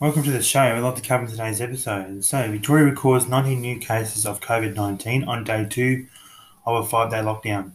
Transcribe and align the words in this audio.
Welcome 0.00 0.22
to 0.22 0.30
the 0.30 0.42
show. 0.42 0.60
I'd 0.62 0.78
like 0.78 0.94
to 0.94 1.02
cover 1.02 1.26
in 1.26 1.30
today's 1.30 1.60
episode. 1.60 2.24
So, 2.24 2.50
Victoria 2.50 2.86
records 2.86 3.28
19 3.28 3.60
new 3.60 3.78
cases 3.78 4.24
of 4.24 4.40
COVID 4.40 4.74
19 4.74 5.24
on 5.24 5.44
day 5.44 5.66
two 5.68 6.06
of 6.64 6.82
a 6.82 6.88
five 6.88 7.10
day 7.10 7.18
lockdown. 7.18 7.72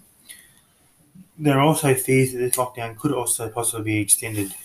There 1.38 1.60
are 1.60 1.62
also 1.62 1.94
fears 1.94 2.32
that 2.32 2.40
this 2.40 2.56
lockdown 2.56 2.98
could 2.98 3.12
also 3.12 3.48
possibly 3.50 3.84
be 3.84 4.00
extended 4.00 4.56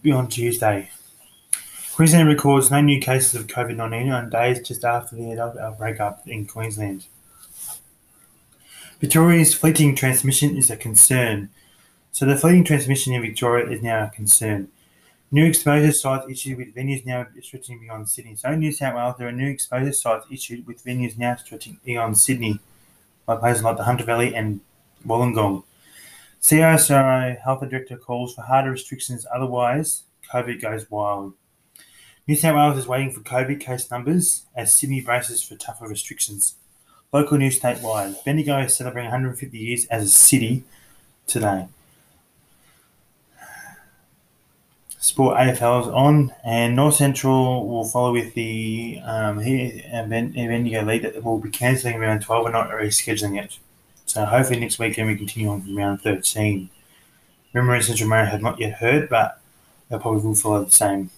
beyond 0.00 0.32
Tuesday. 0.32 0.88
Queensland 1.94 2.26
records 2.26 2.70
no 2.70 2.80
new 2.80 3.02
cases 3.02 3.34
of 3.34 3.48
COVID 3.48 3.76
19 3.76 4.10
on 4.10 4.30
days 4.30 4.66
just 4.66 4.82
after 4.82 5.14
the 5.14 5.30
adult 5.32 5.58
outbreak 5.58 6.00
up 6.00 6.26
in 6.26 6.46
Queensland. 6.46 7.04
Victoria's 8.98 9.52
fleeting 9.52 9.94
transmission 9.94 10.56
is 10.56 10.70
a 10.70 10.76
concern. 10.78 11.50
So, 12.12 12.24
the 12.24 12.38
fleeting 12.38 12.64
transmission 12.64 13.12
in 13.12 13.20
Victoria 13.20 13.68
is 13.68 13.82
now 13.82 14.04
a 14.04 14.08
concern. 14.08 14.70
New 15.30 15.44
exposure 15.44 15.92
sites 15.92 16.24
issued 16.30 16.56
with 16.56 16.74
venues 16.74 17.04
now 17.04 17.26
stretching 17.42 17.78
beyond 17.78 18.08
Sydney. 18.08 18.34
So 18.34 18.50
in 18.50 18.60
New 18.60 18.72
South 18.72 18.94
Wales, 18.94 19.16
there 19.18 19.28
are 19.28 19.32
new 19.32 19.48
exposure 19.48 19.92
sites 19.92 20.26
issued 20.30 20.66
with 20.66 20.82
venues 20.82 21.18
now 21.18 21.36
stretching 21.36 21.78
beyond 21.84 22.16
Sydney, 22.16 22.60
by 23.26 23.36
places 23.36 23.62
like 23.62 23.76
the 23.76 23.84
Hunter 23.84 24.04
Valley 24.04 24.34
and 24.34 24.60
Wollongong. 25.06 25.64
CSIRO 26.40 27.38
Health 27.40 27.60
Director 27.68 27.98
calls 27.98 28.34
for 28.34 28.42
harder 28.42 28.70
restrictions, 28.70 29.26
otherwise 29.34 30.04
COVID 30.32 30.62
goes 30.62 30.90
wild. 30.90 31.34
New 32.26 32.36
South 32.36 32.56
Wales 32.56 32.78
is 32.78 32.86
waiting 32.86 33.10
for 33.10 33.20
COVID 33.20 33.60
case 33.60 33.90
numbers 33.90 34.46
as 34.54 34.72
Sydney 34.72 35.02
braces 35.02 35.42
for 35.42 35.56
tougher 35.56 35.88
restrictions. 35.88 36.54
Local 37.12 37.36
news 37.36 37.60
statewide. 37.60 38.22
Bendigo 38.24 38.58
is 38.60 38.76
celebrating 38.76 39.10
150 39.10 39.58
years 39.58 39.84
as 39.86 40.04
a 40.04 40.08
city 40.08 40.64
today. 41.26 41.66
Sport 45.08 45.38
AFL 45.38 45.80
is 45.80 45.88
on, 45.88 46.34
and 46.44 46.76
North 46.76 46.96
Central 46.96 47.66
will 47.66 47.86
follow 47.86 48.12
with 48.12 48.34
the 48.34 49.00
um, 49.06 49.40
here 49.40 49.82
Bendigo 50.06 50.84
lead 50.84 51.00
that 51.00 51.24
will 51.24 51.38
be 51.38 51.48
cancelling 51.48 51.96
round 51.96 52.20
12 52.20 52.44
and 52.44 52.52
not 52.52 52.68
rescheduling 52.68 53.42
it. 53.42 53.58
So 54.04 54.26
hopefully 54.26 54.60
next 54.60 54.78
weekend 54.78 55.08
we 55.08 55.16
continue 55.16 55.48
on 55.48 55.62
from 55.62 55.78
round 55.78 56.02
13. 56.02 56.68
Remember, 57.54 57.80
Central 57.80 58.06
Murray 58.06 58.26
have 58.26 58.42
not 58.42 58.60
yet 58.60 58.74
heard, 58.74 59.08
but 59.08 59.40
they 59.88 59.98
probably 59.98 60.20
will 60.20 60.34
follow 60.34 60.64
the 60.64 60.72
same. 60.72 61.08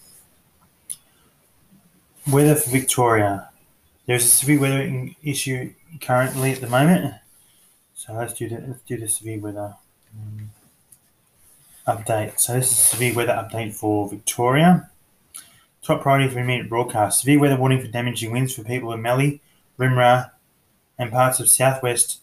Weather 2.30 2.54
for 2.54 2.70
Victoria. 2.70 3.50
There's 4.06 4.24
a 4.24 4.28
severe 4.28 4.60
weather 4.60 5.08
issue 5.24 5.74
currently 6.00 6.52
at 6.52 6.60
the 6.60 6.68
moment. 6.68 7.16
So 7.96 8.12
let's 8.12 8.34
do 8.34 8.48
the, 8.48 8.62
let's 8.68 8.82
do 8.82 8.98
the 8.98 9.08
severe 9.08 9.40
weather. 9.40 9.74
Um, 10.16 10.50
update. 11.86 12.38
So 12.38 12.54
this 12.54 12.70
is 12.70 12.78
severe 12.78 13.14
weather 13.14 13.32
update 13.32 13.74
for 13.74 14.08
Victoria. 14.08 14.90
Top 15.82 16.02
priority 16.02 16.28
for 16.28 16.38
immediate 16.38 16.68
broadcast. 16.68 17.20
Severe 17.20 17.40
weather 17.40 17.56
warning 17.56 17.80
for 17.80 17.88
damaging 17.88 18.32
winds 18.32 18.54
for 18.54 18.62
people 18.62 18.92
in 18.92 19.02
Mallee, 19.02 19.40
Wimmera, 19.78 20.30
and 20.98 21.10
parts 21.10 21.40
of 21.40 21.48
southwest 21.48 22.20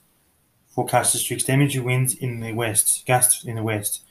forecast 0.67 1.13
districts. 1.13 1.45
Damaging 1.45 1.83
winds 1.83 2.13
in 2.13 2.39
the 2.39 2.53
west, 2.53 3.05
gusts 3.07 3.43
in 3.43 3.55
the 3.55 3.63
west. 3.63 4.01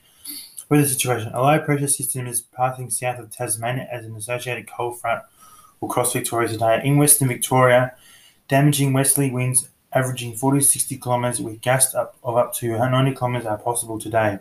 Weather 0.68 0.86
situation. 0.86 1.30
A 1.32 1.40
low 1.40 1.60
pressure 1.60 1.86
system 1.86 2.26
is 2.26 2.40
passing 2.40 2.90
south 2.90 3.20
of 3.20 3.30
Tasmania 3.30 3.88
as 3.90 4.04
an 4.04 4.16
associated 4.16 4.68
cold 4.68 5.00
front 5.00 5.22
will 5.80 5.88
cross 5.88 6.12
Victoria 6.12 6.48
today. 6.48 6.80
In 6.82 6.96
western 6.96 7.28
Victoria, 7.28 7.94
damaging 8.48 8.92
westerly 8.92 9.30
winds 9.30 9.68
averaging 9.92 10.34
40 10.34 10.60
to 10.60 10.64
60 10.64 10.96
kilometres 10.98 11.40
with 11.40 11.62
gusts 11.62 11.94
up 11.94 12.16
of 12.22 12.36
up 12.36 12.52
to 12.54 12.76
90 12.76 13.14
kilometres 13.14 13.46
are 13.46 13.58
possible 13.58 13.98
today. 13.98 14.40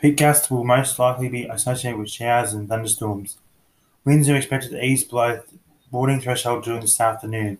Peak 0.00 0.16
gusts 0.16 0.48
will 0.48 0.62
most 0.62 0.96
likely 0.96 1.28
be 1.28 1.44
associated 1.46 1.98
with 1.98 2.08
showers 2.08 2.52
and 2.52 2.68
thunderstorms. 2.68 3.38
Winds 4.04 4.28
are 4.28 4.36
expected 4.36 4.70
to 4.70 4.84
ease 4.84 5.02
below 5.02 5.36
the 5.36 5.58
boarding 5.90 6.20
threshold 6.20 6.62
during 6.62 6.82
this 6.82 7.00
afternoon. 7.00 7.58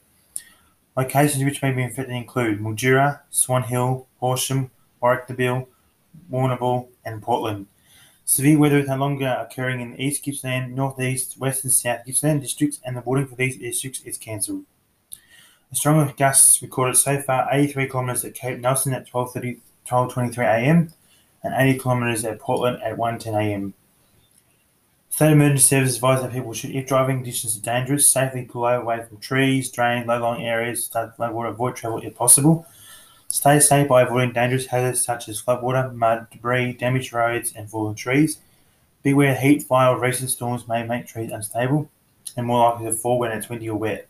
Locations 0.96 1.42
which 1.42 1.62
may 1.62 1.72
be 1.72 1.82
affected 1.82 2.14
include 2.14 2.60
Mildura, 2.60 3.20
Swan 3.30 3.64
Hill, 3.64 4.06
Horsham, 4.20 4.70
Warracknabeal, 5.02 5.66
Warrnambool, 6.30 6.86
and 7.04 7.20
Portland. 7.20 7.66
Severe 8.24 8.58
weather 8.58 8.78
is 8.78 8.88
no 8.88 8.96
longer 8.96 9.36
occurring 9.40 9.80
in 9.80 9.92
the 9.92 10.04
East 10.04 10.24
Gippsland, 10.24 10.74
North 10.76 11.00
East, 11.00 11.38
West 11.38 11.64
and 11.64 11.72
South 11.72 12.04
Gippsland 12.06 12.42
districts, 12.42 12.78
and 12.84 12.96
the 12.96 13.00
boarding 13.00 13.26
for 13.26 13.34
these 13.34 13.56
districts 13.56 14.02
is 14.02 14.16
cancelled. 14.16 14.64
The 15.70 15.76
strongest 15.76 16.16
gusts 16.16 16.62
recorded 16.62 16.96
so 16.96 17.20
far 17.20 17.48
83 17.50 17.88
kilometres 17.88 18.24
at 18.24 18.34
Cape 18.34 18.60
Nelson 18.60 18.94
at 18.94 19.08
12.30, 19.08 19.58
12.23 19.88 20.38
am 20.38 20.92
and 21.42 21.54
80 21.56 21.78
kilometres 21.78 22.24
at 22.24 22.40
Portland 22.40 22.82
at 22.82 22.96
1:10 22.96 23.34
a.m. 23.34 23.74
State 25.10 25.32
Emergency 25.32 25.64
Services 25.64 25.96
advise 25.96 26.22
that 26.22 26.32
people 26.32 26.52
should, 26.52 26.70
if 26.70 26.86
driving 26.86 27.16
conditions 27.16 27.56
are 27.56 27.62
dangerous, 27.62 28.12
safely 28.12 28.42
pull 28.42 28.66
away 28.66 29.02
from 29.02 29.16
trees, 29.18 29.70
drains, 29.70 30.06
low-lying 30.06 30.46
areas, 30.46 30.84
start 30.84 31.18
low 31.18 31.32
water, 31.32 31.48
avoid 31.48 31.74
travel 31.74 32.00
if 32.02 32.14
possible. 32.14 32.66
Stay 33.26 33.58
safe 33.60 33.88
by 33.88 34.02
avoiding 34.02 34.32
dangerous 34.32 34.66
hazards 34.66 35.04
such 35.04 35.28
as 35.28 35.42
floodwater, 35.42 35.92
mud, 35.94 36.28
debris, 36.30 36.72
damaged 36.72 37.12
roads, 37.12 37.52
and 37.56 37.68
fallen 37.68 37.94
trees. 37.94 38.38
Beware 39.02 39.34
heat, 39.34 39.62
fire, 39.62 39.94
or 39.94 40.00
recent 40.00 40.30
storms 40.30 40.68
may 40.68 40.82
make 40.82 41.06
trees 41.06 41.32
unstable 41.32 41.90
and 42.36 42.46
more 42.46 42.70
likely 42.70 42.86
to 42.86 42.92
fall 42.92 43.18
when 43.18 43.32
it's 43.32 43.48
windy 43.48 43.68
or 43.68 43.78
wet. 43.78 44.06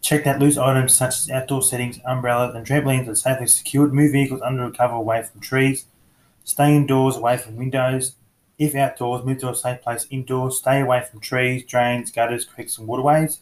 Check 0.00 0.24
that 0.24 0.38
loose 0.38 0.56
items 0.56 0.94
such 0.94 1.14
as 1.16 1.30
outdoor 1.30 1.62
settings, 1.62 1.98
umbrellas, 2.06 2.54
and 2.54 2.66
trampolines 2.66 3.08
are 3.08 3.14
safely 3.14 3.46
secured. 3.46 3.92
Move 3.92 4.12
vehicles 4.12 4.40
under 4.42 4.70
cover 4.70 4.94
away 4.94 5.22
from 5.22 5.40
trees. 5.40 5.86
Stay 6.44 6.74
indoors 6.74 7.16
away 7.16 7.36
from 7.36 7.56
windows. 7.56 8.14
If 8.58 8.74
outdoors, 8.74 9.24
move 9.24 9.38
to 9.38 9.50
a 9.50 9.54
safe 9.54 9.82
place 9.82 10.06
indoors. 10.10 10.58
Stay 10.58 10.80
away 10.80 11.04
from 11.04 11.20
trees, 11.20 11.64
drains, 11.64 12.10
gutters, 12.10 12.44
creeks, 12.44 12.78
and 12.78 12.88
waterways. 12.88 13.40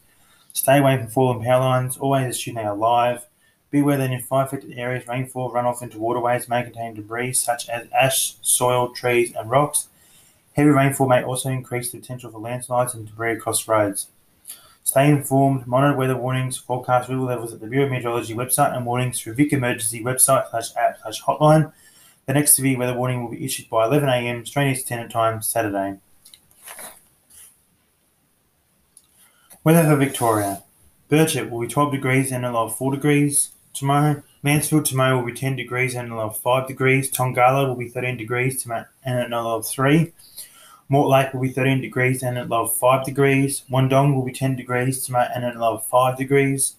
Stay 0.53 0.79
away 0.79 0.97
from 0.97 1.09
fallen 1.09 1.45
power 1.45 1.61
lines. 1.61 1.97
Always 1.97 2.35
assume 2.35 2.57
they 2.57 2.65
are 2.65 2.77
live. 2.77 3.27
Beware 3.71 3.99
that 3.99 4.11
in 4.11 4.21
fire 4.23 4.47
affected 4.47 4.79
areas, 4.79 5.07
rainfall 5.07 5.53
runoff 5.53 5.83
into 5.83 5.99
waterways 5.99 6.49
may 6.49 6.63
contain 6.63 6.95
debris 6.95 7.35
such 7.35 7.69
as 7.69 7.87
ash, 7.93 8.37
soil, 8.41 8.89
trees, 8.89 9.35
and 9.35 9.51
rocks. 9.51 9.89
Heavy 10.55 10.71
rainfall 10.71 11.09
may 11.09 11.23
also 11.23 11.51
increase 11.51 11.91
the 11.91 11.99
potential 11.99 12.31
for 12.31 12.39
landslides 12.39 12.95
and 12.95 13.07
debris 13.07 13.33
across 13.33 13.69
roads. 13.69 14.09
Stay 14.87 15.09
informed, 15.09 15.67
monitor 15.67 15.97
weather 15.97 16.17
warnings, 16.17 16.57
forecast 16.57 17.09
river 17.09 17.23
levels 17.23 17.53
at 17.53 17.59
the 17.59 17.67
Bureau 17.67 17.87
of 17.87 17.91
Meteorology 17.91 18.35
website 18.35 18.75
and 18.75 18.87
warnings 18.87 19.21
through 19.21 19.35
Vic 19.35 19.53
Emergency 19.53 20.01
website 20.01 20.49
slash 20.49 20.77
app 20.77 21.01
slash 21.03 21.21
hotline. 21.25 21.73
The 22.27 22.35
next 22.35 22.55
severe 22.55 22.79
weather 22.79 22.97
warning 22.97 23.21
will 23.21 23.33
be 23.33 23.45
issued 23.45 23.69
by 23.69 23.89
11am 23.89 24.43
Australian 24.43 24.77
Standard 24.77 25.11
Time 25.11 25.43
Saturday. 25.43 25.99
Weather 29.65 29.83
for 29.83 29.97
Victoria. 29.97 30.63
Birchip 31.11 31.51
will 31.51 31.63
be 31.63 31.67
12 31.67 31.91
degrees 31.91 32.31
and 32.31 32.47
a 32.47 32.53
low 32.53 32.67
of 32.67 32.77
4 32.77 32.93
degrees 32.93 33.51
tomorrow. 33.75 34.23
Mansfield 34.45 34.85
tomorrow 34.85 35.19
will 35.19 35.27
be 35.27 35.33
10 35.33 35.57
degrees 35.57 35.97
and 35.97 36.13
a 36.13 36.15
low 36.15 36.27
of 36.27 36.39
5 36.39 36.69
degrees. 36.69 37.11
Tongala 37.11 37.67
will 37.67 37.75
be 37.75 37.89
13 37.89 38.17
degrees 38.17 38.65
and 39.05 39.35
a 39.35 39.43
low 39.43 39.57
of 39.57 39.67
3. 39.67 40.13
Mortlake 40.91 41.33
will 41.35 41.41
be 41.41 41.51
13 41.51 41.81
degrees 41.81 42.23
and 42.23 42.39
at 42.39 42.49
low 42.49 42.67
5 42.67 43.05
degrees. 43.05 43.63
Wandong 43.71 44.15
will 44.15 44.25
be 44.25 44.33
10 44.33 44.57
degrees 44.57 45.05
tomorrow 45.05 45.29
and 45.35 45.45
at 45.45 45.57
low 45.57 45.79
5 45.79 46.17
degrees. 46.17 46.77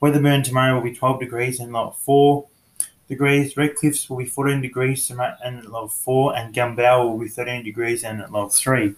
Wedderburn 0.00 0.44
tomorrow 0.44 0.74
will 0.74 0.82
be 0.82 0.94
12 0.94 1.18
degrees 1.18 1.58
and 1.58 1.72
low 1.72 1.90
4 1.90 2.46
degrees. 3.08 3.54
Redcliffs 3.54 4.08
will 4.08 4.18
be 4.18 4.26
14 4.26 4.60
degrees 4.60 5.06
tomorrow 5.06 5.36
and 5.44 5.64
a 5.64 5.68
low 5.68 5.88
4. 5.88 6.36
And 6.36 6.54
Gunbower 6.54 7.10
will 7.10 7.18
be 7.18 7.28
13 7.28 7.64
degrees 7.64 8.04
and 8.04 8.20
a 8.20 8.30
low 8.30 8.48
3. 8.48 8.94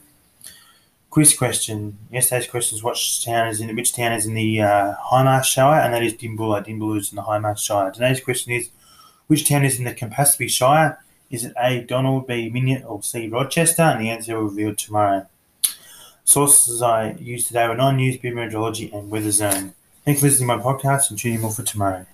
Quiz 1.10 1.36
question. 1.36 1.98
Yesterday's 2.12 2.46
question 2.46 2.76
is 2.76 2.84
which 2.84 3.24
town 3.24 3.48
is 3.48 3.60
in 3.60 3.74
which 3.74 3.94
town 3.96 4.12
is 4.12 4.26
in 4.26 4.34
the 4.34 4.60
uh, 4.60 4.94
Hindmarsh 5.10 5.44
Shire, 5.44 5.80
and 5.80 5.92
that 5.92 6.04
is 6.04 6.14
Dimboola. 6.14 6.64
Dimboola 6.64 7.00
is 7.00 7.10
in 7.10 7.16
the 7.16 7.22
Hindmarsh 7.22 7.58
Shire. 7.58 7.90
Today's 7.90 8.20
question 8.20 8.52
is 8.52 8.70
which 9.26 9.48
town 9.48 9.64
is 9.64 9.78
in 9.78 9.84
the 9.84 9.92
Campaspe 9.92 10.48
Shire, 10.48 11.00
is 11.30 11.44
it 11.44 11.54
A. 11.60 11.80
Donald, 11.80 12.26
B. 12.26 12.50
Mignot, 12.50 12.84
or 12.84 13.02
C. 13.02 13.28
Rochester? 13.28 13.82
And 13.82 14.00
the 14.00 14.10
answer 14.10 14.36
will 14.36 14.50
be 14.50 14.64
revealed 14.64 14.78
tomorrow. 14.78 15.26
Sources 16.24 16.82
I 16.82 17.12
used 17.12 17.48
today 17.48 17.66
were 17.66 17.74
Nine 17.76 17.96
News, 17.96 18.22
Meteorology, 18.22 18.90
and 18.92 19.10
Weather 19.10 19.30
Zone. 19.30 19.74
Thanks 20.04 20.20
for 20.20 20.26
listening 20.26 20.48
to 20.48 20.56
my 20.56 20.62
podcast 20.62 21.10
and 21.10 21.18
tune 21.18 21.34
in 21.34 21.40
more 21.40 21.50
for 21.50 21.62
tomorrow. 21.62 22.06